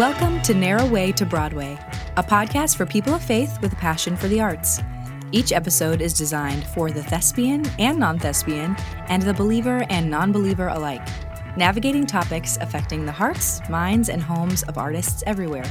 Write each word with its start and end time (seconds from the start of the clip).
Welcome 0.00 0.40
to 0.44 0.54
Narrow 0.54 0.86
Way 0.86 1.12
to 1.12 1.26
Broadway, 1.26 1.78
a 2.16 2.22
podcast 2.22 2.78
for 2.78 2.86
people 2.86 3.12
of 3.12 3.22
faith 3.22 3.60
with 3.60 3.74
a 3.74 3.76
passion 3.76 4.16
for 4.16 4.28
the 4.28 4.40
arts. 4.40 4.80
Each 5.30 5.52
episode 5.52 6.00
is 6.00 6.14
designed 6.14 6.64
for 6.68 6.90
the 6.90 7.02
thespian 7.02 7.66
and 7.78 7.98
non 7.98 8.18
thespian, 8.18 8.76
and 9.08 9.22
the 9.22 9.34
believer 9.34 9.84
and 9.90 10.08
non 10.10 10.32
believer 10.32 10.68
alike, 10.68 11.06
navigating 11.54 12.06
topics 12.06 12.56
affecting 12.62 13.04
the 13.04 13.12
hearts, 13.12 13.60
minds, 13.68 14.08
and 14.08 14.22
homes 14.22 14.62
of 14.62 14.78
artists 14.78 15.22
everywhere. 15.26 15.70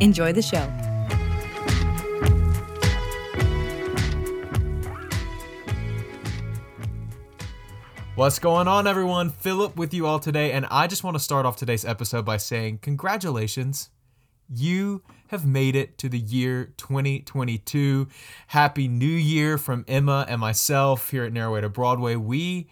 Enjoy 0.00 0.32
the 0.32 0.40
show. 0.40 0.72
What's 8.16 8.38
going 8.38 8.66
on, 8.66 8.86
everyone? 8.86 9.28
Philip 9.28 9.76
with 9.76 9.92
you 9.92 10.06
all 10.06 10.18
today, 10.18 10.52
and 10.52 10.64
I 10.70 10.86
just 10.86 11.04
want 11.04 11.16
to 11.16 11.22
start 11.22 11.44
off 11.44 11.58
today's 11.58 11.84
episode 11.84 12.24
by 12.24 12.38
saying 12.38 12.78
congratulations. 12.78 13.90
You 14.48 15.02
have 15.26 15.44
made 15.44 15.76
it 15.76 15.98
to 15.98 16.08
the 16.08 16.18
year 16.18 16.72
2022. 16.78 18.08
Happy 18.46 18.88
New 18.88 19.04
Year 19.04 19.58
from 19.58 19.84
Emma 19.86 20.24
and 20.30 20.40
myself 20.40 21.10
here 21.10 21.24
at 21.24 21.32
Narrow 21.34 21.52
Way 21.52 21.60
to 21.60 21.68
Broadway. 21.68 22.16
We 22.16 22.70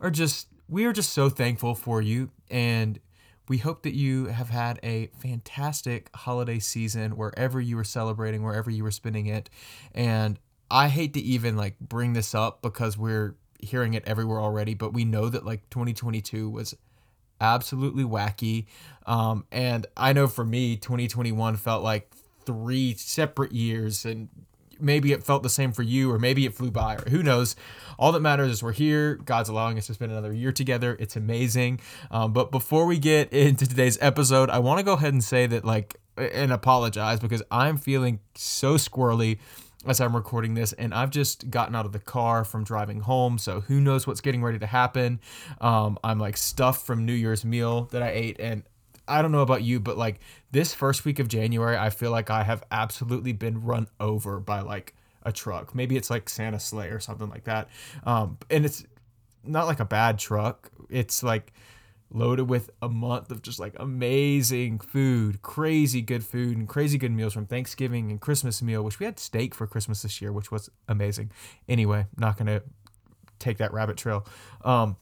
are 0.00 0.10
just 0.10 0.48
we 0.70 0.86
are 0.86 0.94
just 0.94 1.12
so 1.12 1.28
thankful 1.28 1.74
for 1.74 2.00
you 2.00 2.30
and 2.50 2.98
we 3.46 3.58
hope 3.58 3.82
that 3.82 3.94
you 3.94 4.28
have 4.28 4.48
had 4.48 4.80
a 4.82 5.10
fantastic 5.18 6.08
holiday 6.16 6.60
season 6.60 7.18
wherever 7.18 7.60
you 7.60 7.76
were 7.76 7.84
celebrating, 7.84 8.42
wherever 8.42 8.70
you 8.70 8.84
were 8.84 8.90
spending 8.90 9.26
it. 9.26 9.50
And 9.94 10.38
I 10.70 10.88
hate 10.88 11.12
to 11.12 11.20
even 11.20 11.58
like 11.58 11.78
bring 11.78 12.14
this 12.14 12.34
up 12.34 12.62
because 12.62 12.96
we're 12.96 13.34
hearing 13.58 13.94
it 13.94 14.04
everywhere 14.06 14.40
already, 14.40 14.74
but 14.74 14.92
we 14.92 15.04
know 15.04 15.28
that 15.28 15.44
like 15.44 15.68
2022 15.70 16.48
was 16.48 16.74
absolutely 17.40 18.04
wacky. 18.04 18.66
Um, 19.06 19.44
and 19.50 19.86
I 19.96 20.12
know 20.12 20.26
for 20.26 20.44
me, 20.44 20.76
2021 20.76 21.56
felt 21.56 21.82
like 21.82 22.10
three 22.44 22.94
separate 22.94 23.52
years, 23.52 24.04
and 24.04 24.28
maybe 24.80 25.12
it 25.12 25.22
felt 25.22 25.42
the 25.42 25.48
same 25.48 25.72
for 25.72 25.82
you, 25.82 26.10
or 26.10 26.18
maybe 26.18 26.46
it 26.46 26.54
flew 26.54 26.70
by, 26.70 26.96
or 26.96 27.10
who 27.10 27.22
knows. 27.22 27.56
All 27.98 28.12
that 28.12 28.20
matters 28.20 28.50
is 28.50 28.62
we're 28.62 28.72
here. 28.72 29.16
God's 29.16 29.48
allowing 29.48 29.78
us 29.78 29.86
to 29.88 29.94
spend 29.94 30.12
another 30.12 30.32
year 30.32 30.52
together. 30.52 30.96
It's 30.98 31.16
amazing. 31.16 31.80
Um, 32.10 32.32
but 32.32 32.50
before 32.50 32.86
we 32.86 32.98
get 32.98 33.32
into 33.32 33.66
today's 33.66 33.98
episode, 34.00 34.50
I 34.50 34.58
want 34.60 34.78
to 34.78 34.84
go 34.84 34.94
ahead 34.94 35.12
and 35.12 35.22
say 35.22 35.46
that, 35.46 35.64
like, 35.64 35.96
and 36.16 36.52
apologize 36.52 37.20
because 37.20 37.42
I'm 37.50 37.76
feeling 37.76 38.20
so 38.34 38.74
squirrely 38.74 39.38
as 39.86 40.00
I'm 40.00 40.14
recording 40.14 40.54
this, 40.54 40.72
and 40.72 40.92
I've 40.92 41.10
just 41.10 41.50
gotten 41.50 41.74
out 41.74 41.86
of 41.86 41.92
the 41.92 42.00
car 42.00 42.44
from 42.44 42.64
driving 42.64 43.00
home, 43.00 43.38
so 43.38 43.60
who 43.60 43.80
knows 43.80 44.06
what's 44.06 44.20
getting 44.20 44.42
ready 44.42 44.58
to 44.58 44.66
happen. 44.66 45.20
Um, 45.60 45.98
I'm 46.02 46.18
like 46.18 46.36
stuffed 46.36 46.84
from 46.84 47.06
New 47.06 47.12
Year's 47.12 47.44
meal 47.44 47.88
that 47.92 48.02
I 48.02 48.10
ate, 48.10 48.40
and 48.40 48.64
I 49.06 49.22
don't 49.22 49.32
know 49.32 49.42
about 49.42 49.62
you, 49.62 49.80
but 49.80 49.96
like 49.96 50.20
this 50.50 50.74
first 50.74 51.04
week 51.04 51.18
of 51.18 51.28
January, 51.28 51.76
I 51.76 51.90
feel 51.90 52.10
like 52.10 52.28
I 52.30 52.42
have 52.42 52.62
absolutely 52.70 53.32
been 53.32 53.62
run 53.62 53.88
over 54.00 54.40
by 54.40 54.60
like 54.60 54.94
a 55.22 55.32
truck. 55.32 55.74
Maybe 55.74 55.96
it's 55.96 56.10
like 56.10 56.28
Santa 56.28 56.60
sleigh 56.60 56.88
or 56.88 57.00
something 57.00 57.28
like 57.28 57.44
that. 57.44 57.68
Um, 58.04 58.38
and 58.50 58.64
it's 58.64 58.84
not 59.44 59.66
like 59.66 59.80
a 59.80 59.84
bad 59.84 60.18
truck. 60.18 60.70
It's 60.90 61.22
like 61.22 61.52
loaded 62.10 62.48
with 62.48 62.70
a 62.80 62.88
month 62.88 63.30
of 63.30 63.42
just 63.42 63.60
like 63.60 63.74
amazing 63.78 64.78
food, 64.78 65.42
crazy 65.42 66.00
good 66.00 66.24
food, 66.24 66.56
and 66.56 66.68
crazy 66.68 66.98
good 66.98 67.12
meals 67.12 67.32
from 67.34 67.46
Thanksgiving 67.46 68.10
and 68.10 68.20
Christmas 68.20 68.62
meal, 68.62 68.82
which 68.82 68.98
we 68.98 69.06
had 69.06 69.18
steak 69.18 69.54
for 69.54 69.66
Christmas 69.66 70.02
this 70.02 70.20
year, 70.20 70.32
which 70.32 70.50
was 70.50 70.70
amazing. 70.88 71.30
Anyway, 71.68 72.06
not 72.16 72.36
gonna 72.36 72.62
take 73.38 73.58
that 73.58 73.72
rabbit 73.72 73.96
trail. 73.96 74.26
Um, 74.64 74.96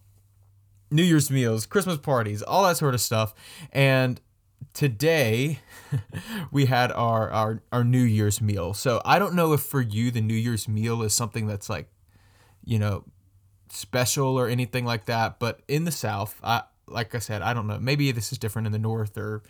New 0.90 1.02
Year's 1.02 1.30
meals, 1.30 1.66
Christmas 1.66 1.98
parties, 1.98 2.42
all 2.42 2.64
that 2.64 2.76
sort 2.76 2.94
of 2.94 3.00
stuff, 3.00 3.34
and 3.72 4.20
today 4.72 5.60
we 6.50 6.66
had 6.66 6.92
our, 6.92 7.30
our 7.30 7.62
our 7.72 7.84
New 7.84 8.02
Year's 8.02 8.40
meal. 8.40 8.74
So 8.74 9.00
I 9.04 9.18
don't 9.18 9.34
know 9.34 9.52
if 9.52 9.62
for 9.62 9.80
you 9.80 10.10
the 10.10 10.20
New 10.20 10.34
Year's 10.34 10.68
meal 10.68 11.02
is 11.02 11.14
something 11.14 11.46
that's 11.46 11.68
like, 11.68 11.88
you 12.64 12.78
know, 12.78 13.04
special 13.70 14.38
or 14.38 14.48
anything 14.48 14.84
like 14.84 15.06
that. 15.06 15.38
But 15.38 15.60
in 15.68 15.84
the 15.84 15.92
South, 15.92 16.40
I 16.42 16.62
like 16.88 17.14
I 17.14 17.18
said, 17.18 17.42
I 17.42 17.54
don't 17.54 17.66
know. 17.66 17.78
Maybe 17.78 18.10
this 18.12 18.32
is 18.32 18.38
different 18.38 18.66
in 18.66 18.72
the 18.72 18.78
north 18.78 19.16
or 19.16 19.42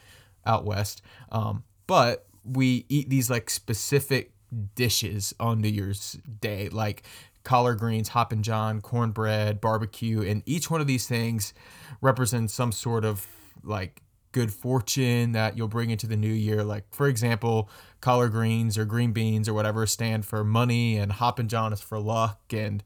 out 0.45 0.65
west. 0.65 1.03
Um, 1.31 1.65
but 1.87 2.27
we 2.45 2.87
eat 2.89 3.11
these 3.11 3.29
like 3.29 3.51
specific 3.51 4.33
dishes 4.75 5.35
on 5.41 5.61
New 5.61 5.69
Year's 5.69 6.19
Day, 6.41 6.69
like 6.69 7.03
collard 7.45 7.79
greens, 7.79 8.09
hoppin' 8.09 8.43
john, 8.43 8.81
cornbread, 8.81 9.61
barbecue, 9.61 10.23
and 10.23 10.43
each 10.47 10.71
one 10.71 10.81
of 10.81 10.87
these 10.87 11.07
things 11.07 11.53
represents 12.01 12.53
some 12.55 12.73
sort 12.73 13.05
of 13.05 13.27
like 13.63 14.03
good 14.33 14.53
fortune 14.53 15.33
that 15.33 15.57
you'll 15.57 15.69
bring 15.69 15.91
into 15.91 16.07
the 16.07 16.17
new 16.17 16.33
year. 16.33 16.63
Like 16.63 16.85
for 16.93 17.09
example, 17.09 17.71
collard 18.01 18.33
greens 18.33 18.77
or 18.77 18.85
green 18.85 19.13
beans 19.13 19.49
or 19.49 19.55
whatever 19.55 19.87
stand 19.87 20.25
for 20.25 20.45
money, 20.45 20.97
and 20.97 21.13
hoppin' 21.13 21.49
john 21.49 21.73
is 21.73 21.81
for 21.81 21.99
luck, 21.99 22.41
and 22.53 22.83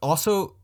also 0.00 0.56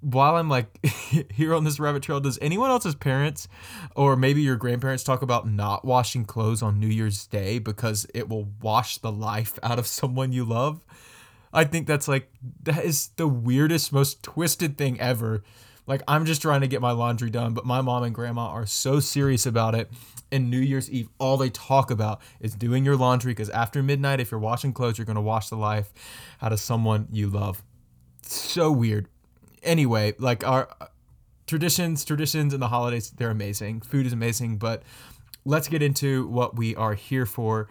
while 0.00 0.36
I'm 0.36 0.48
like 0.48 0.84
here 1.32 1.54
on 1.54 1.64
this 1.64 1.78
rabbit 1.78 2.02
trail, 2.02 2.20
does 2.20 2.38
anyone 2.40 2.70
else's 2.70 2.94
parents 2.94 3.48
or 3.94 4.16
maybe 4.16 4.42
your 4.42 4.56
grandparents 4.56 5.04
talk 5.04 5.22
about 5.22 5.48
not 5.48 5.84
washing 5.84 6.24
clothes 6.24 6.62
on 6.62 6.80
New 6.80 6.88
Year's 6.88 7.26
Day 7.26 7.58
because 7.58 8.06
it 8.14 8.28
will 8.28 8.48
wash 8.62 8.98
the 8.98 9.12
life 9.12 9.58
out 9.62 9.78
of 9.78 9.86
someone 9.86 10.32
you 10.32 10.44
love? 10.44 10.82
I 11.52 11.64
think 11.64 11.86
that's 11.86 12.08
like 12.08 12.32
that 12.62 12.84
is 12.84 13.08
the 13.16 13.28
weirdest, 13.28 13.92
most 13.92 14.22
twisted 14.22 14.78
thing 14.78 15.00
ever. 15.00 15.42
Like 15.86 16.02
I'm 16.06 16.24
just 16.24 16.42
trying 16.42 16.60
to 16.60 16.68
get 16.68 16.80
my 16.80 16.92
laundry 16.92 17.30
done, 17.30 17.52
but 17.52 17.66
my 17.66 17.80
mom 17.80 18.04
and 18.04 18.14
grandma 18.14 18.46
are 18.48 18.66
so 18.66 19.00
serious 19.00 19.46
about 19.46 19.74
it. 19.74 19.90
And 20.32 20.48
New 20.48 20.60
Year's 20.60 20.88
Eve, 20.88 21.08
all 21.18 21.36
they 21.36 21.50
talk 21.50 21.90
about 21.90 22.20
is 22.38 22.54
doing 22.54 22.84
your 22.84 22.96
laundry 22.96 23.32
because 23.32 23.50
after 23.50 23.82
midnight, 23.82 24.20
if 24.20 24.30
you're 24.30 24.38
washing 24.38 24.72
clothes, 24.72 24.96
you're 24.96 25.04
gonna 25.04 25.20
wash 25.20 25.48
the 25.48 25.56
life 25.56 25.92
out 26.40 26.52
of 26.52 26.60
someone 26.60 27.08
you 27.10 27.28
love. 27.28 27.64
So 28.22 28.70
weird 28.70 29.08
anyway, 29.62 30.14
like 30.18 30.46
our 30.46 30.68
traditions, 31.46 32.04
traditions 32.04 32.52
and 32.52 32.62
the 32.62 32.68
holidays, 32.68 33.10
they're 33.10 33.30
amazing. 33.30 33.80
Food 33.80 34.06
is 34.06 34.12
amazing, 34.12 34.58
but 34.58 34.82
let's 35.44 35.68
get 35.68 35.82
into 35.82 36.26
what 36.28 36.56
we 36.56 36.74
are 36.76 36.94
here 36.94 37.26
for 37.26 37.68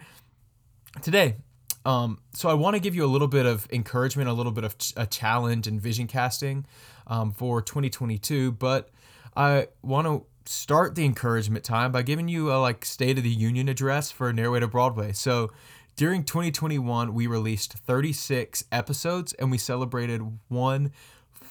today. 1.02 1.36
Um, 1.84 2.18
so 2.34 2.48
I 2.48 2.54
want 2.54 2.74
to 2.74 2.80
give 2.80 2.94
you 2.94 3.04
a 3.04 3.08
little 3.08 3.28
bit 3.28 3.46
of 3.46 3.66
encouragement, 3.72 4.28
a 4.28 4.32
little 4.32 4.52
bit 4.52 4.64
of 4.64 4.76
ch- 4.76 4.92
a 4.96 5.06
challenge 5.06 5.66
and 5.66 5.80
vision 5.80 6.06
casting 6.06 6.66
um, 7.06 7.32
for 7.32 7.62
2022, 7.62 8.52
but 8.52 8.90
I 9.34 9.68
want 9.82 10.06
to 10.06 10.26
start 10.44 10.94
the 10.94 11.04
encouragement 11.04 11.64
time 11.64 11.92
by 11.92 12.02
giving 12.02 12.28
you 12.28 12.52
a 12.52 12.58
like 12.58 12.84
State 12.84 13.16
of 13.16 13.24
the 13.24 13.30
Union 13.30 13.68
address 13.68 14.10
for 14.10 14.32
to 14.32 14.68
Broadway. 14.68 15.12
So 15.12 15.50
during 15.96 16.24
2021, 16.24 17.14
we 17.14 17.26
released 17.26 17.74
36 17.74 18.64
episodes 18.72 19.32
and 19.34 19.50
we 19.50 19.58
celebrated 19.58 20.22
one 20.48 20.92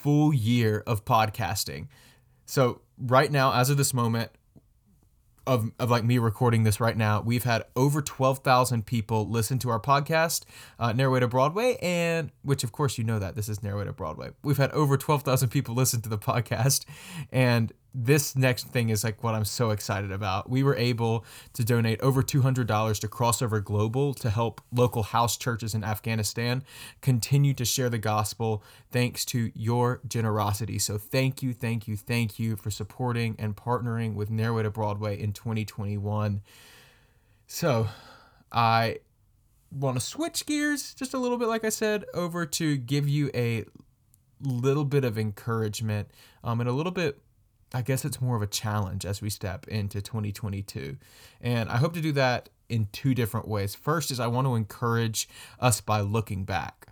full 0.01 0.33
year 0.33 0.83
of 0.87 1.05
podcasting. 1.05 1.87
So 2.45 2.81
right 2.97 3.31
now, 3.31 3.53
as 3.53 3.69
of 3.69 3.77
this 3.77 3.93
moment, 3.93 4.31
of, 5.45 5.71
of 5.79 5.89
like 5.89 6.03
me 6.03 6.19
recording 6.19 6.63
this 6.63 6.79
right 6.79 6.95
now, 6.95 7.21
we've 7.21 7.43
had 7.43 7.63
over 7.75 8.01
12,000 8.01 8.85
people 8.85 9.27
listen 9.27 9.57
to 9.59 9.69
our 9.69 9.79
podcast, 9.79 10.45
uh, 10.79 10.93
to 11.19 11.27
Broadway, 11.27 11.77
and 11.81 12.31
which 12.43 12.63
of 12.63 12.71
course 12.71 12.97
you 12.97 13.03
know 13.03 13.19
that 13.19 13.35
this 13.35 13.49
is 13.49 13.63
Narrow 13.63 13.79
Way 13.79 13.85
to 13.85 13.93
Broadway. 13.93 14.29
We've 14.43 14.57
had 14.57 14.71
over 14.71 14.95
12,000 14.95 15.49
people 15.49 15.75
listen 15.75 16.01
to 16.01 16.09
the 16.09 16.17
podcast, 16.19 16.85
and 17.31 17.73
this 17.93 18.35
next 18.35 18.67
thing 18.67 18.89
is 18.89 19.03
like 19.03 19.23
what 19.23 19.33
I'm 19.33 19.45
so 19.45 19.71
excited 19.71 20.11
about. 20.11 20.49
We 20.49 20.61
were 20.61 20.75
able 20.75 21.25
to 21.53 21.63
donate 21.63 21.99
over 22.01 22.21
$200 22.21 22.99
to 22.99 23.07
Crossover 23.07 23.63
Global 23.63 24.13
to 24.15 24.29
help 24.29 24.61
local 24.71 25.03
house 25.03 25.37
churches 25.37 25.73
in 25.73 25.83
Afghanistan 25.83 26.63
continue 27.01 27.53
to 27.55 27.65
share 27.65 27.89
the 27.89 27.97
gospel 27.97 28.63
thanks 28.91 29.25
to 29.25 29.51
your 29.55 30.01
generosity. 30.07 30.77
So 30.77 30.97
thank 30.97 31.41
you, 31.41 31.53
thank 31.53 31.87
you, 31.87 31.97
thank 31.97 32.37
you 32.37 32.55
for 32.55 32.69
supporting 32.69 33.35
and 33.39 33.55
partnering 33.55 34.13
with 34.13 34.29
Narrow 34.29 34.57
Way 34.57 34.63
to 34.63 34.69
Broadway 34.69 35.19
in 35.19 35.33
2021. 35.33 36.41
So 37.47 37.87
I 38.51 38.99
want 39.71 39.99
to 39.99 40.05
switch 40.05 40.45
gears 40.45 40.93
just 40.93 41.15
a 41.15 41.17
little 41.17 41.37
bit, 41.37 41.47
like 41.47 41.63
I 41.63 41.69
said, 41.69 42.05
over 42.13 42.45
to 42.45 42.77
give 42.77 43.09
you 43.09 43.31
a 43.33 43.65
little 44.41 44.85
bit 44.85 45.03
of 45.03 45.17
encouragement 45.17 46.09
um, 46.43 46.59
and 46.59 46.69
a 46.69 46.73
little 46.73 46.91
bit 46.91 47.19
I 47.73 47.81
guess 47.81 48.03
it's 48.03 48.19
more 48.19 48.35
of 48.35 48.41
a 48.41 48.47
challenge 48.47 49.05
as 49.05 49.21
we 49.21 49.29
step 49.29 49.67
into 49.67 50.01
2022. 50.01 50.97
And 51.41 51.69
I 51.69 51.77
hope 51.77 51.93
to 51.93 52.01
do 52.01 52.11
that 52.13 52.49
in 52.67 52.87
two 52.91 53.13
different 53.13 53.47
ways. 53.47 53.75
First 53.75 54.11
is 54.11 54.19
I 54.19 54.27
want 54.27 54.47
to 54.47 54.55
encourage 54.55 55.27
us 55.59 55.81
by 55.81 56.01
looking 56.01 56.43
back. 56.43 56.87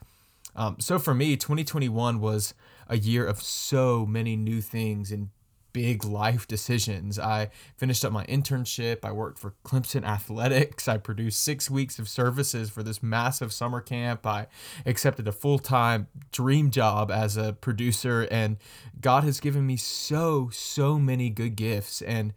Um, 0.56 0.78
so 0.80 0.98
for 0.98 1.14
me, 1.14 1.38
2021 1.38 2.20
was 2.20 2.54
a 2.90 2.98
year 2.98 3.26
of 3.26 3.42
so 3.42 4.06
many 4.06 4.36
new 4.36 4.62
things 4.62 5.12
and 5.12 5.30
big 5.78 6.04
life 6.04 6.48
decisions. 6.48 7.20
I 7.20 7.52
finished 7.76 8.04
up 8.04 8.12
my 8.12 8.26
internship. 8.26 9.06
I 9.06 9.12
worked 9.12 9.38
for 9.38 9.54
Clemson 9.64 10.04
Athletics. 10.04 10.88
I 10.88 10.98
produced 10.98 11.44
six 11.44 11.70
weeks 11.70 12.00
of 12.00 12.10
services 12.10 12.72
for 12.72 12.82
this 12.82 13.04
massive 13.04 13.54
summer 13.54 13.80
camp. 13.80 14.26
I 14.26 14.48
accepted 14.88 15.28
a 15.28 15.32
full 15.32 15.60
time 15.60 16.08
dream 16.32 16.72
job 16.72 17.12
as 17.12 17.38
a 17.38 17.54
producer. 17.54 18.28
And 18.32 18.58
God 19.00 19.24
has 19.24 19.40
given 19.40 19.68
me 19.68 19.78
so, 19.78 20.50
so 20.52 20.98
many 20.98 21.30
good 21.30 21.56
gifts. 21.56 22.02
And 22.02 22.34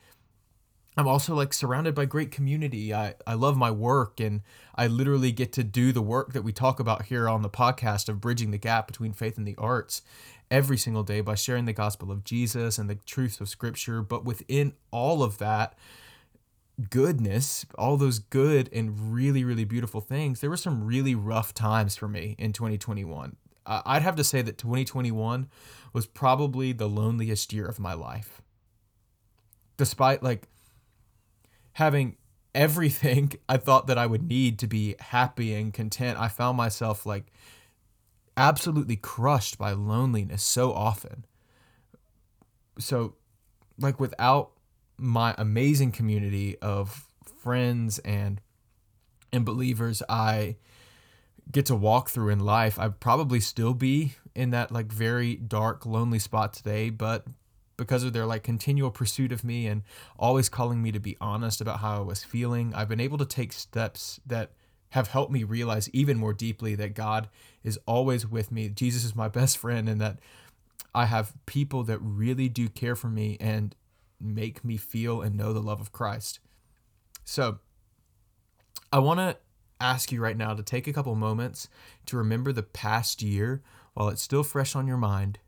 I'm 0.98 1.08
also 1.08 1.34
like 1.34 1.54
surrounded 1.54 1.94
by 1.94 2.04
great 2.04 2.30
community. 2.30 2.92
I, 2.92 3.14
I 3.26 3.32
love 3.32 3.56
my 3.56 3.70
work 3.70 4.20
and 4.20 4.42
I 4.74 4.86
literally 4.86 5.32
get 5.32 5.50
to 5.54 5.64
do 5.64 5.92
the 5.92 6.02
work 6.02 6.34
that 6.34 6.42
we 6.42 6.52
talk 6.52 6.78
about 6.78 7.06
here 7.06 7.26
on 7.26 7.40
the 7.40 7.48
podcast 7.48 8.10
of 8.10 8.20
bridging 8.20 8.50
the 8.50 8.58
gap 8.58 8.86
between 8.86 9.14
faith 9.14 9.38
and 9.38 9.46
the 9.46 9.56
arts 9.56 10.02
every 10.50 10.76
single 10.76 11.02
day 11.02 11.20
by 11.20 11.34
sharing 11.34 11.64
the 11.64 11.72
gospel 11.72 12.10
of 12.10 12.24
Jesus 12.24 12.78
and 12.78 12.90
the 12.90 12.96
truths 12.96 13.40
of 13.40 13.48
scripture. 13.48 14.02
But 14.02 14.24
within 14.24 14.74
all 14.90 15.22
of 15.22 15.38
that 15.38 15.74
goodness, 16.88 17.66
all 17.76 17.96
those 17.96 18.18
good 18.18 18.68
and 18.72 19.12
really, 19.12 19.44
really 19.44 19.64
beautiful 19.64 20.00
things, 20.00 20.40
there 20.40 20.50
were 20.50 20.56
some 20.56 20.84
really 20.84 21.14
rough 21.14 21.52
times 21.54 21.96
for 21.96 22.08
me 22.08 22.34
in 22.38 22.52
2021. 22.52 23.36
I'd 23.66 24.02
have 24.02 24.16
to 24.16 24.24
say 24.24 24.42
that 24.42 24.58
2021 24.58 25.48
was 25.92 26.06
probably 26.06 26.72
the 26.72 26.88
loneliest 26.88 27.52
year 27.52 27.66
of 27.66 27.78
my 27.78 27.92
life. 27.92 28.42
Despite 29.76 30.22
like 30.22 30.48
having 31.72 32.16
everything 32.54 33.32
I 33.48 33.58
thought 33.58 33.86
that 33.86 33.98
I 33.98 34.06
would 34.06 34.26
need 34.26 34.58
to 34.60 34.66
be 34.66 34.96
happy 34.98 35.54
and 35.54 35.72
content, 35.72 36.18
I 36.18 36.28
found 36.28 36.56
myself 36.56 37.06
like 37.06 37.26
absolutely 38.40 38.96
crushed 38.96 39.58
by 39.58 39.72
loneliness 39.72 40.42
so 40.42 40.72
often. 40.72 41.26
So, 42.78 43.16
like, 43.78 44.00
without 44.00 44.52
my 44.96 45.34
amazing 45.36 45.92
community 45.92 46.58
of 46.58 47.06
friends 47.42 47.98
and 48.00 48.40
and 49.32 49.44
believers 49.44 50.02
I 50.08 50.56
get 51.52 51.66
to 51.66 51.76
walk 51.76 52.08
through 52.08 52.30
in 52.30 52.40
life, 52.40 52.78
I'd 52.78 52.98
probably 52.98 53.40
still 53.40 53.74
be 53.74 54.14
in 54.34 54.50
that 54.50 54.72
like 54.72 54.90
very 54.90 55.36
dark, 55.36 55.84
lonely 55.84 56.18
spot 56.18 56.52
today, 56.54 56.90
but 56.90 57.26
because 57.76 58.04
of 58.04 58.12
their 58.12 58.26
like 58.26 58.42
continual 58.42 58.90
pursuit 58.90 59.32
of 59.32 59.44
me 59.44 59.66
and 59.66 59.82
always 60.18 60.48
calling 60.48 60.82
me 60.82 60.92
to 60.92 61.00
be 61.00 61.16
honest 61.20 61.60
about 61.60 61.80
how 61.80 61.98
I 61.98 62.00
was 62.00 62.24
feeling, 62.24 62.74
I've 62.74 62.88
been 62.88 63.00
able 63.00 63.18
to 63.18 63.26
take 63.26 63.52
steps 63.52 64.18
that 64.26 64.52
have 64.90 65.08
helped 65.08 65.32
me 65.32 65.44
realize 65.44 65.88
even 65.90 66.16
more 66.16 66.32
deeply 66.32 66.74
that 66.74 66.94
God 66.94 67.28
is 67.62 67.78
always 67.86 68.26
with 68.26 68.50
me. 68.50 68.68
Jesus 68.68 69.04
is 69.04 69.14
my 69.14 69.28
best 69.28 69.58
friend 69.58 69.88
and 69.88 70.00
that 70.00 70.18
I 70.94 71.06
have 71.06 71.32
people 71.46 71.84
that 71.84 71.98
really 71.98 72.48
do 72.48 72.68
care 72.68 72.96
for 72.96 73.08
me 73.08 73.36
and 73.40 73.74
make 74.20 74.64
me 74.64 74.76
feel 74.76 75.22
and 75.22 75.36
know 75.36 75.52
the 75.52 75.62
love 75.62 75.80
of 75.80 75.92
Christ. 75.92 76.40
So, 77.24 77.58
I 78.92 78.98
want 78.98 79.20
to 79.20 79.36
ask 79.80 80.10
you 80.10 80.20
right 80.20 80.36
now 80.36 80.52
to 80.54 80.62
take 80.62 80.88
a 80.88 80.92
couple 80.92 81.14
moments 81.14 81.68
to 82.06 82.16
remember 82.16 82.52
the 82.52 82.62
past 82.62 83.22
year 83.22 83.62
while 83.94 84.08
it's 84.08 84.22
still 84.22 84.42
fresh 84.42 84.74
on 84.74 84.86
your 84.86 84.96
mind 84.96 85.38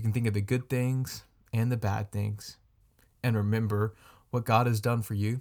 you 0.00 0.02
can 0.02 0.12
think 0.12 0.26
of 0.26 0.32
the 0.32 0.40
good 0.40 0.68
things 0.70 1.24
and 1.52 1.70
the 1.70 1.76
bad 1.76 2.10
things 2.10 2.56
and 3.22 3.36
remember 3.36 3.94
what 4.30 4.46
God 4.46 4.66
has 4.66 4.80
done 4.80 5.02
for 5.02 5.12
you 5.12 5.40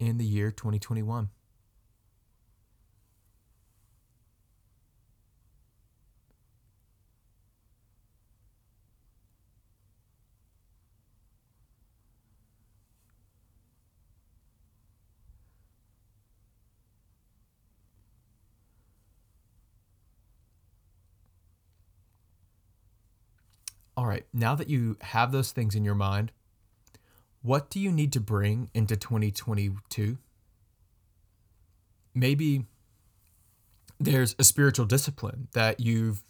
in 0.00 0.18
the 0.18 0.24
year 0.24 0.50
2021. 0.50 1.28
Right, 24.10 24.26
now 24.32 24.54
that 24.56 24.68
you 24.68 24.96
have 25.00 25.30
those 25.30 25.52
things 25.52 25.74
in 25.74 25.84
your 25.84 25.94
mind, 25.94 26.32
what 27.42 27.70
do 27.70 27.78
you 27.78 27.92
need 27.92 28.12
to 28.12 28.20
bring 28.20 28.70
into 28.74 28.96
2022? 28.96 30.18
Maybe 32.14 32.66
there's 34.00 34.34
a 34.38 34.44
spiritual 34.44 34.86
discipline 34.86 35.48
that 35.52 35.78
you've 35.80 36.24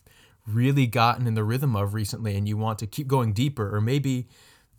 really 0.47 0.87
gotten 0.87 1.27
in 1.27 1.35
the 1.35 1.45
rhythm 1.45 1.75
of 1.75 1.95
recently 1.95 2.37
and 2.37 2.47
you 2.47 2.57
want 2.57 2.79
to 2.81 2.87
keep 2.87 3.09
going 3.09 3.33
deeper, 3.33 3.75
or 3.75 3.81
maybe 3.81 4.29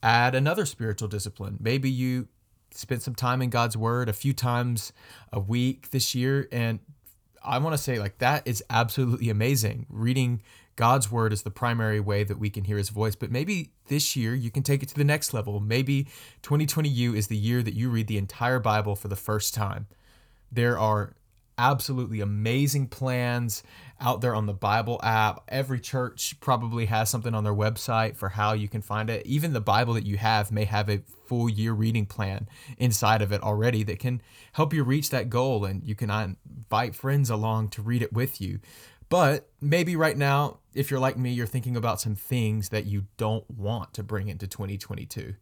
add 0.03 0.35
another 0.35 0.65
spiritual 0.65 1.07
discipline. 1.07 1.57
Maybe 1.59 1.89
you 1.89 2.27
spent 2.71 3.01
some 3.01 3.15
time 3.15 3.41
in 3.41 3.49
God's 3.49 3.75
Word 3.75 4.09
a 4.09 4.13
few 4.13 4.33
times 4.33 4.93
a 5.33 5.39
week 5.39 5.89
this 5.89 6.13
year 6.13 6.47
and 6.51 6.79
I 7.43 7.57
want 7.57 7.73
to 7.73 7.81
say 7.81 7.97
like 7.97 8.19
that 8.19 8.47
is 8.47 8.63
absolutely 8.69 9.29
amazing. 9.29 9.87
Reading 9.89 10.41
God's 10.75 11.11
word 11.11 11.33
is 11.33 11.43
the 11.43 11.51
primary 11.51 11.99
way 11.99 12.23
that 12.23 12.39
we 12.39 12.49
can 12.49 12.63
hear 12.63 12.77
his 12.77 12.89
voice, 12.89 13.15
but 13.15 13.31
maybe 13.31 13.71
this 13.87 14.15
year 14.15 14.33
you 14.33 14.49
can 14.51 14.63
take 14.63 14.81
it 14.83 14.89
to 14.89 14.95
the 14.95 15.03
next 15.03 15.33
level. 15.33 15.59
Maybe 15.59 16.05
2020 16.41 16.89
you 16.89 17.13
is 17.13 17.27
the 17.27 17.37
year 17.37 17.61
that 17.61 17.73
you 17.73 17.89
read 17.89 18.07
the 18.07 18.17
entire 18.17 18.59
Bible 18.59 18.95
for 18.95 19.07
the 19.07 19.15
first 19.15 19.53
time. 19.53 19.87
There 20.51 20.79
are 20.79 21.13
absolutely 21.57 22.21
amazing 22.21 22.87
plans 22.87 23.61
out 23.99 24.21
there 24.21 24.33
on 24.33 24.47
the 24.47 24.53
Bible 24.53 24.99
app. 25.03 25.43
Every 25.47 25.79
church 25.79 26.39
probably 26.39 26.87
has 26.87 27.09
something 27.09 27.35
on 27.35 27.43
their 27.43 27.53
website 27.53 28.15
for 28.15 28.29
how 28.29 28.53
you 28.53 28.67
can 28.67 28.81
find 28.81 29.09
it. 29.09 29.25
Even 29.27 29.53
the 29.53 29.61
Bible 29.61 29.93
that 29.93 30.05
you 30.05 30.17
have 30.17 30.51
may 30.51 30.65
have 30.65 30.89
a 30.89 31.01
full 31.27 31.47
year 31.47 31.71
reading 31.73 32.05
plan 32.05 32.47
inside 32.77 33.21
of 33.21 33.31
it 33.31 33.43
already 33.43 33.83
that 33.83 33.99
can 33.99 34.21
help 34.53 34.73
you 34.73 34.83
reach 34.83 35.11
that 35.11 35.29
goal 35.29 35.63
and 35.63 35.83
you 35.83 35.93
can 35.93 36.09
invite 36.09 36.95
friends 36.95 37.29
along 37.29 37.69
to 37.69 37.81
read 37.81 38.01
it 38.01 38.11
with 38.11 38.41
you. 38.41 38.59
But 39.11 39.49
maybe 39.59 39.97
right 39.97 40.15
now, 40.15 40.59
if 40.73 40.89
you're 40.89 40.97
like 40.97 41.17
me, 41.17 41.33
you're 41.33 41.45
thinking 41.45 41.75
about 41.75 41.99
some 41.99 42.15
things 42.15 42.69
that 42.69 42.85
you 42.85 43.07
don't 43.17 43.43
want 43.51 43.93
to 43.95 44.03
bring 44.03 44.29
into 44.29 44.47
2022. 44.47 45.33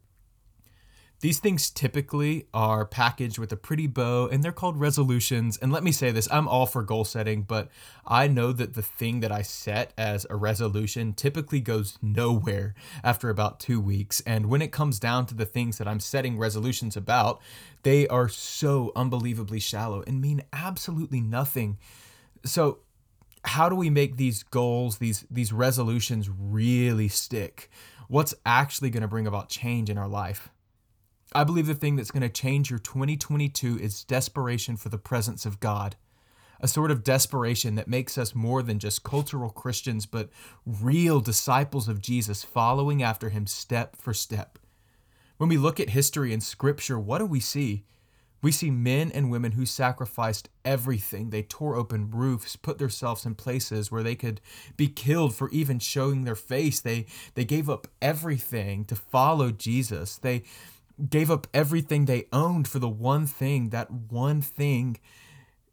These 1.20 1.38
things 1.38 1.70
typically 1.70 2.48
are 2.52 2.84
packaged 2.84 3.38
with 3.38 3.52
a 3.52 3.56
pretty 3.56 3.86
bow 3.86 4.26
and 4.26 4.42
they're 4.42 4.50
called 4.50 4.80
resolutions. 4.80 5.56
And 5.56 5.70
let 5.70 5.84
me 5.84 5.92
say 5.92 6.10
this 6.10 6.26
I'm 6.32 6.48
all 6.48 6.66
for 6.66 6.82
goal 6.82 7.04
setting, 7.04 7.42
but 7.42 7.68
I 8.04 8.26
know 8.26 8.50
that 8.50 8.74
the 8.74 8.82
thing 8.82 9.20
that 9.20 9.30
I 9.30 9.42
set 9.42 9.92
as 9.96 10.26
a 10.28 10.34
resolution 10.34 11.12
typically 11.12 11.60
goes 11.60 11.96
nowhere 12.02 12.74
after 13.04 13.30
about 13.30 13.60
two 13.60 13.80
weeks. 13.80 14.20
And 14.26 14.46
when 14.46 14.62
it 14.62 14.72
comes 14.72 14.98
down 14.98 15.26
to 15.26 15.34
the 15.36 15.46
things 15.46 15.78
that 15.78 15.86
I'm 15.86 16.00
setting 16.00 16.38
resolutions 16.38 16.96
about, 16.96 17.40
they 17.84 18.08
are 18.08 18.28
so 18.28 18.90
unbelievably 18.96 19.60
shallow 19.60 20.02
and 20.08 20.20
mean 20.20 20.42
absolutely 20.52 21.20
nothing. 21.20 21.78
So 22.44 22.80
how 23.44 23.68
do 23.68 23.74
we 23.74 23.90
make 23.90 24.16
these 24.16 24.42
goals, 24.42 24.98
these 24.98 25.24
these 25.30 25.52
resolutions 25.52 26.28
really 26.28 27.08
stick? 27.08 27.70
What's 28.08 28.34
actually 28.44 28.90
going 28.90 29.02
to 29.02 29.08
bring 29.08 29.26
about 29.26 29.48
change 29.48 29.88
in 29.88 29.98
our 29.98 30.08
life? 30.08 30.50
I 31.32 31.44
believe 31.44 31.66
the 31.66 31.74
thing 31.74 31.96
that's 31.96 32.10
going 32.10 32.22
to 32.22 32.28
change 32.28 32.70
your 32.70 32.80
2022 32.80 33.78
is 33.78 34.02
desperation 34.04 34.76
for 34.76 34.88
the 34.88 34.98
presence 34.98 35.46
of 35.46 35.60
God. 35.60 35.96
A 36.60 36.68
sort 36.68 36.90
of 36.90 37.04
desperation 37.04 37.76
that 37.76 37.88
makes 37.88 38.18
us 38.18 38.34
more 38.34 38.62
than 38.62 38.80
just 38.80 39.04
cultural 39.04 39.48
Christians, 39.48 40.06
but 40.06 40.28
real 40.66 41.20
disciples 41.20 41.88
of 41.88 42.02
Jesus, 42.02 42.42
following 42.42 43.02
after 43.02 43.30
him 43.30 43.46
step 43.46 43.96
for 43.96 44.12
step. 44.12 44.58
When 45.38 45.48
we 45.48 45.56
look 45.56 45.80
at 45.80 45.90
history 45.90 46.34
and 46.34 46.42
scripture, 46.42 46.98
what 46.98 47.18
do 47.18 47.26
we 47.26 47.40
see? 47.40 47.84
We 48.42 48.52
see 48.52 48.70
men 48.70 49.10
and 49.12 49.30
women 49.30 49.52
who 49.52 49.66
sacrificed 49.66 50.48
everything. 50.64 51.30
They 51.30 51.42
tore 51.42 51.76
open 51.76 52.10
roofs, 52.10 52.56
put 52.56 52.78
themselves 52.78 53.26
in 53.26 53.34
places 53.34 53.90
where 53.90 54.02
they 54.02 54.14
could 54.14 54.40
be 54.76 54.88
killed 54.88 55.34
for 55.34 55.50
even 55.50 55.78
showing 55.78 56.24
their 56.24 56.34
face. 56.34 56.80
They 56.80 57.06
they 57.34 57.44
gave 57.44 57.68
up 57.68 57.86
everything 58.00 58.84
to 58.86 58.96
follow 58.96 59.50
Jesus. 59.50 60.16
They 60.16 60.42
gave 61.08 61.30
up 61.30 61.46
everything 61.52 62.04
they 62.04 62.26
owned 62.32 62.68
for 62.68 62.78
the 62.78 62.88
one 62.88 63.26
thing. 63.26 63.70
That 63.70 63.90
one 63.90 64.40
thing 64.40 64.98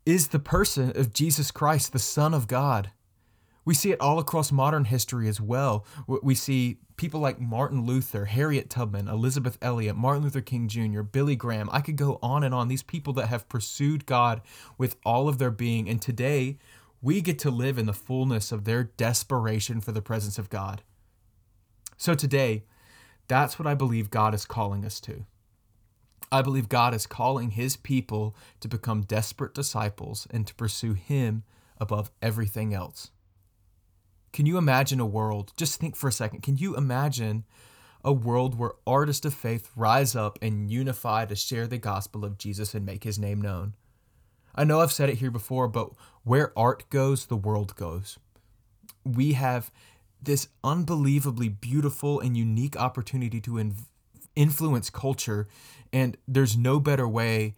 is 0.05 0.29
the 0.29 0.39
person 0.39 0.91
of 0.95 1.13
Jesus 1.13 1.51
Christ, 1.51 1.91
the 1.91 1.99
Son 1.99 2.33
of 2.33 2.47
God. 2.47 2.91
We 3.67 3.73
see 3.73 3.91
it 3.91 3.99
all 3.99 4.17
across 4.17 4.49
modern 4.49 4.85
history 4.85 5.27
as 5.27 5.41
well. 5.41 5.85
We 6.07 6.35
see 6.35 6.77
people 6.95 7.19
like 7.19 7.41
Martin 7.41 7.85
Luther, 7.85 8.23
Harriet 8.23 8.69
Tubman, 8.69 9.09
Elisabeth 9.09 9.57
Elliot, 9.61 9.97
Martin 9.97 10.23
Luther 10.23 10.39
King 10.39 10.69
Jr., 10.69 11.01
Billy 11.01 11.35
Graham. 11.35 11.67
I 11.73 11.81
could 11.81 11.97
go 11.97 12.17
on 12.21 12.45
and 12.45 12.55
on. 12.55 12.69
These 12.69 12.83
people 12.83 13.11
that 13.13 13.27
have 13.27 13.49
pursued 13.49 14.05
God 14.05 14.41
with 14.77 14.95
all 15.05 15.27
of 15.27 15.37
their 15.37 15.51
being. 15.51 15.89
And 15.89 16.01
today, 16.01 16.59
we 17.01 17.19
get 17.19 17.39
to 17.39 17.51
live 17.51 17.77
in 17.77 17.87
the 17.87 17.93
fullness 17.93 18.53
of 18.53 18.63
their 18.63 18.85
desperation 18.85 19.81
for 19.81 19.91
the 19.91 20.01
presence 20.01 20.39
of 20.39 20.49
God. 20.49 20.81
So 21.97 22.15
today, 22.15 22.63
that's 23.27 23.59
what 23.59 23.67
I 23.67 23.73
believe 23.73 24.09
God 24.09 24.33
is 24.33 24.45
calling 24.45 24.85
us 24.85 25.01
to. 25.01 25.25
I 26.31 26.41
believe 26.41 26.69
God 26.69 26.93
is 26.93 27.05
calling 27.05 27.49
his 27.49 27.75
people 27.75 28.33
to 28.61 28.69
become 28.69 29.01
desperate 29.01 29.53
disciples 29.53 30.25
and 30.31 30.47
to 30.47 30.55
pursue 30.55 30.93
him 30.93 31.43
above 31.81 32.11
everything 32.21 32.73
else. 32.73 33.11
Can 34.33 34.45
you 34.45 34.57
imagine 34.57 34.99
a 34.99 35.05
world? 35.05 35.53
Just 35.57 35.79
think 35.79 35.95
for 35.95 36.07
a 36.07 36.11
second. 36.11 36.41
Can 36.43 36.57
you 36.57 36.75
imagine 36.75 37.45
a 38.03 38.13
world 38.13 38.57
where 38.57 38.73
artists 38.85 39.25
of 39.25 39.33
faith 39.33 39.71
rise 39.75 40.15
up 40.15 40.37
and 40.41 40.69
unify 40.69 41.25
to 41.25 41.35
share 41.35 41.67
the 41.67 41.77
gospel 41.77 42.23
of 42.23 42.37
Jesus 42.37 42.73
and 42.73 42.85
make 42.85 43.03
his 43.03 43.17
name 43.17 43.41
known? 43.41 43.73
I 44.55 44.63
know 44.63 44.81
I've 44.81 44.91
said 44.91 45.09
it 45.09 45.17
here 45.19 45.31
before, 45.31 45.67
but 45.67 45.91
where 46.23 46.57
art 46.57 46.89
goes, 46.89 47.25
the 47.25 47.35
world 47.35 47.75
goes. 47.75 48.17
We 49.03 49.33
have 49.33 49.71
this 50.21 50.47
unbelievably 50.63 51.49
beautiful 51.49 52.19
and 52.19 52.35
unique 52.35 52.75
opportunity 52.75 53.39
to 53.41 53.73
influence 54.35 54.89
culture. 54.89 55.47
And 55.93 56.17
there's 56.27 56.57
no 56.57 56.79
better 56.79 57.07
way, 57.07 57.55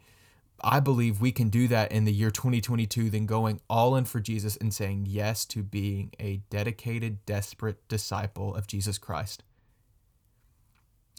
I 0.62 0.80
believe, 0.80 1.20
we 1.20 1.32
can 1.32 1.48
do 1.48 1.68
that 1.68 1.90
in 1.92 2.04
the 2.04 2.12
year 2.12 2.30
2022 2.30 3.10
than 3.10 3.26
going 3.26 3.60
all 3.68 3.96
in 3.96 4.04
for 4.04 4.20
Jesus 4.20 4.56
and 4.56 4.72
saying 4.72 5.06
yes 5.08 5.44
to 5.46 5.62
being 5.62 6.12
a 6.20 6.42
dedicated, 6.50 7.24
desperate 7.24 7.86
disciple 7.88 8.54
of 8.54 8.66
Jesus 8.66 8.98
Christ. 8.98 9.42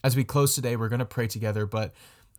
As 0.03 0.15
we 0.15 0.23
close 0.23 0.55
today, 0.55 0.75
we're 0.75 0.89
going 0.89 0.99
to 0.99 1.05
pray 1.05 1.27
together, 1.27 1.65
but 1.65 1.93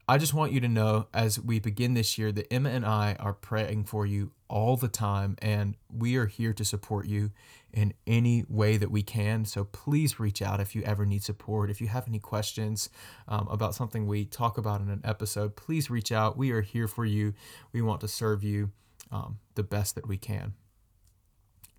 I 0.09 0.18
just 0.18 0.35
want 0.35 0.52
you 0.52 0.61
to 0.61 0.68
know 0.68 1.06
as 1.14 1.38
we 1.40 1.61
begin 1.61 1.94
this 1.94 2.18
year 2.18 2.32
that 2.32 2.52
Emma 2.52 2.71
and 2.71 2.85
I 2.85 3.16
are 3.21 3.32
praying 3.32 3.85
for 3.85 4.04
you 4.04 4.32
all 4.49 4.76
the 4.76 4.88
time, 4.88 5.37
and 5.40 5.76
we 5.88 6.16
are 6.16 6.26
here 6.26 6.52
to 6.52 6.64
support 6.64 7.06
you 7.06 7.30
in 7.72 7.94
any 8.06 8.44
way 8.48 8.76
that 8.76 8.90
we 8.90 9.02
can. 9.02 9.44
So 9.44 9.64
please 9.64 10.20
reach 10.20 10.42
out 10.42 10.60
if 10.60 10.74
you 10.74 10.82
ever 10.82 11.06
need 11.06 11.22
support. 11.22 11.70
If 11.70 11.80
you 11.80 11.88
have 11.88 12.06
any 12.06 12.18
questions 12.18 12.90
um, 13.28 13.48
about 13.50 13.74
something 13.74 14.06
we 14.06 14.24
talk 14.24 14.58
about 14.58 14.80
in 14.80 14.90
an 14.90 15.00
episode, 15.04 15.56
please 15.56 15.88
reach 15.88 16.12
out. 16.12 16.36
We 16.36 16.50
are 16.52 16.60
here 16.60 16.86
for 16.86 17.04
you. 17.04 17.34
We 17.72 17.80
want 17.80 18.00
to 18.02 18.08
serve 18.08 18.44
you 18.44 18.70
um, 19.10 19.38
the 19.54 19.62
best 19.62 19.94
that 19.94 20.06
we 20.06 20.18
can. 20.18 20.54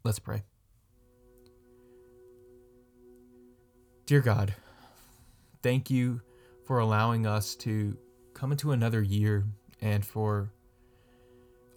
Let's 0.04 0.20
pray. 0.20 0.44
Dear 4.06 4.20
God, 4.20 4.54
thank 5.62 5.90
you 5.90 6.22
for 6.66 6.80
allowing 6.80 7.26
us 7.26 7.56
to 7.56 7.98
come 8.34 8.52
into 8.52 8.72
another 8.72 9.02
year 9.02 9.46
and 9.80 10.06
for 10.06 10.52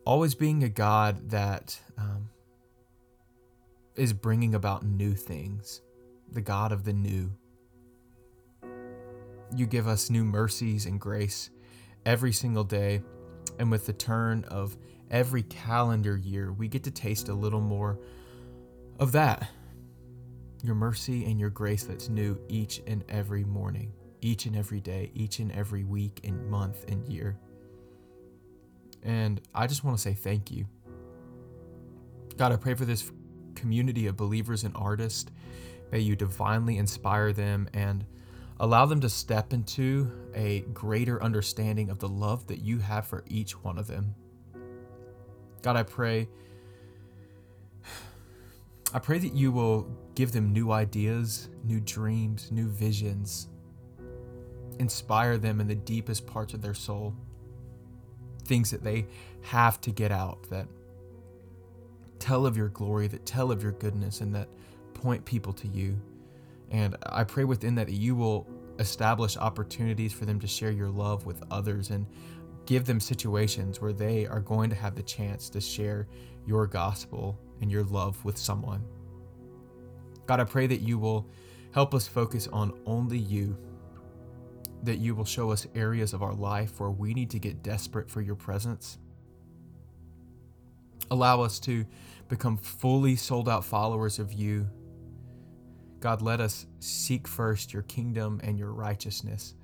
always 0.05 0.35
being 0.35 0.63
a 0.63 0.69
God 0.69 1.31
that 1.31 1.79
um, 1.99 2.31
is 3.97 4.13
bringing 4.13 4.55
about 4.55 4.85
new 4.85 5.15
things, 5.15 5.81
the 6.31 6.41
God 6.41 6.73
of 6.73 6.85
the 6.85 6.93
new. 6.93 7.33
You 9.55 9.67
give 9.67 9.87
us 9.87 10.11
new 10.11 10.25
mercies 10.25 10.87
and 10.87 11.01
grace 11.01 11.51
every 12.05 12.33
single 12.33 12.65
day, 12.65 13.03
and 13.59 13.71
with 13.71 13.87
the 13.87 13.93
turn 13.93 14.45
of 14.45 14.77
every 15.11 15.43
calendar 15.43 16.17
year, 16.17 16.53
we 16.53 16.69
get 16.69 16.85
to 16.85 16.91
taste 16.91 17.29
a 17.29 17.35
little 17.35 17.61
more 17.61 17.99
of 18.99 19.13
that. 19.13 19.49
Your 20.63 20.75
mercy 20.75 21.25
and 21.25 21.39
your 21.39 21.51
grace 21.51 21.85
that's 21.85 22.09
new 22.09 22.39
each 22.49 22.83
and 22.87 23.05
every 23.09 23.45
morning 23.45 23.93
each 24.21 24.47
and 24.47 24.57
every 24.57 24.81
day, 24.81 25.11
each 25.15 25.39
and 25.39 25.53
every 25.53 25.85
week 25.85 26.21
and 26.25 26.49
month 26.51 26.85
and 26.89 27.07
year. 27.07 27.39
And 29.03 29.41
I 29.55 29.67
just 29.67 29.85
want 29.85 29.97
to 29.97 30.03
say 30.03 30.15
thank 30.15 30.51
you. 30.51 30.67
God, 32.37 32.53
I 32.53 32.57
pray 32.57 32.75
for 32.75 32.85
this 32.85 33.11
community 33.57 34.07
of 34.07 34.17
believers 34.17 34.63
and 34.63 34.75
artists. 34.77 35.31
May 35.91 36.01
you 36.01 36.15
divinely 36.15 36.79
inspire 36.79 37.33
them 37.33 37.69
and 37.73 38.05
allow 38.59 38.87
them 38.87 39.01
to 39.01 39.09
step 39.09 39.53
into 39.53 40.11
a 40.35 40.61
greater 40.73 41.23
understanding 41.23 41.91
of 41.91 41.99
the 41.99 42.09
love 42.09 42.47
that 42.47 42.61
you 42.61 42.79
have 42.79 43.07
for 43.07 43.25
each 43.27 43.63
one 43.63 43.79
of 43.79 43.87
them. 43.87 44.15
God, 45.63 45.77
I 45.77 45.83
pray. 45.83 46.29
I 48.95 48.99
pray 48.99 49.19
that 49.19 49.35
you 49.35 49.51
will 49.53 49.89
give 50.15 50.33
them 50.33 50.53
new 50.53 50.71
ideas, 50.71 51.49
new 51.65 51.81
dreams, 51.81 52.51
new 52.51 52.69
visions, 52.69 53.49
inspire 54.79 55.39
them 55.39 55.61
in 55.61 55.67
the 55.67 55.75
deepest 55.75 56.27
parts 56.27 56.55
of 56.55 56.63
their 56.63 56.75
soul. 56.75 57.15
Things 58.45 58.71
that 58.71 58.85
they 58.85 59.07
have 59.43 59.81
to 59.83 59.91
get 59.91 60.13
out, 60.13 60.49
that 60.51 60.69
tell 62.19 62.47
of 62.47 62.57
your 62.57 62.69
glory, 62.69 63.09
that 63.09 63.27
tell 63.27 63.51
of 63.51 63.63
your 63.63 63.73
goodness, 63.73 64.21
and 64.21 64.35
that 64.35 64.49
point 64.95 65.25
people 65.25 65.53
to 65.55 65.69
you. 65.69 66.01
And 66.71 66.97
I 67.05 67.25
pray 67.25 67.45
within 67.45 67.75
that, 67.77 67.89
you 67.91 68.15
will 68.15 68.47
establish 68.79 69.37
opportunities 69.37 70.13
for 70.13 70.25
them 70.25 70.41
to 70.41 70.47
share 70.47 70.71
your 70.71 70.89
love 70.89 71.27
with 71.27 71.43
others 71.51 71.91
and 71.91 72.07
give 72.67 72.85
them 72.85 73.01
situations 73.01 73.81
where 73.81 73.93
they 73.93 74.27
are 74.27 74.41
going 74.41 74.71
to 74.71 74.77
have 74.77 74.95
the 74.95 75.03
chance 75.03 75.49
to 75.51 75.61
share 75.61 76.09
your 76.47 76.67
gospel 76.67 77.39
and 77.61 77.71
your 77.71 77.85
love 77.85 78.23
with 78.25 78.37
someone. 78.37 78.85
God, 80.27 80.41
I 80.41 80.45
pray 80.45 80.67
that 80.67 80.81
you 80.81 80.99
will 80.99 81.29
help 81.73 81.95
us 81.95 82.09
focus 82.09 82.49
on 82.49 82.73
only 82.87 83.19
you 83.19 83.57
that 84.83 84.99
you 84.99 85.15
will 85.15 85.25
show 85.25 85.51
us 85.51 85.67
areas 85.75 86.13
of 86.13 86.23
our 86.23 86.35
life 86.35 86.81
where 86.81 86.91
we 86.91 87.13
need 87.15 87.31
to 87.31 87.39
get 87.39 87.63
desperate 87.63 88.11
for 88.11 88.21
your 88.21 88.37
presence. 88.37 88.99
Allow 91.11 91.43
us 91.43 91.59
to 91.61 91.87
become 92.29 92.57
fully 92.57 93.17
sold 93.17 93.49
out 93.49 93.65
followers 93.65 94.19
of 94.19 94.33
you. 94.33 94.69
God, 96.01 96.23
let 96.23 96.41
us 96.41 96.67
seek 96.79 97.27
first 97.27 97.73
your 97.73 97.83
kingdom 97.83 98.41
and 98.43 98.59
your 98.59 98.73
righteousness. 98.73 99.55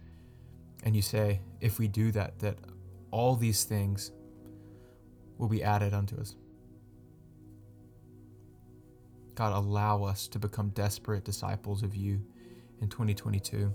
And 0.84 0.96
you 0.96 1.02
say, 1.02 1.40
if 1.60 1.78
we 1.78 1.88
do 1.88 2.10
that, 2.12 2.38
that 2.40 2.56
all 3.10 3.36
these 3.36 3.64
things 3.64 4.10
will 5.38 5.48
be 5.48 5.62
added 5.62 5.92
unto 5.92 6.20
us. 6.20 6.34
God, 9.34 9.52
allow 9.52 10.04
us 10.04 10.28
to 10.28 10.38
become 10.38 10.70
desperate 10.70 11.24
disciples 11.24 11.82
of 11.82 11.96
you 11.96 12.22
in 12.80 12.88
2022. 12.88 13.72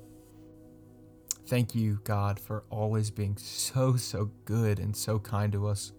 Thank 1.47 1.73
you, 1.73 1.99
God, 2.03 2.39
for 2.39 2.65
always 2.69 3.09
being 3.09 3.37
so, 3.37 3.95
so 3.95 4.31
good 4.45 4.79
and 4.79 4.95
so 4.95 5.17
kind 5.19 5.51
to 5.53 5.67
us. 5.67 5.93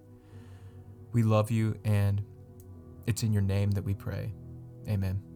We 1.12 1.22
love 1.22 1.50
you, 1.50 1.76
and 1.84 2.22
it's 3.06 3.22
in 3.22 3.32
your 3.32 3.42
name 3.42 3.70
that 3.72 3.84
we 3.84 3.94
pray. 3.94 4.34
Amen. 4.88 5.27